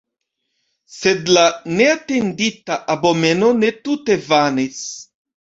Sed 0.93 1.29
la 1.35 1.43
neatendita 1.81 2.79
abomeno 2.95 3.53
ne 3.61 3.71
tute 3.85 4.19
vanis. 4.33 4.83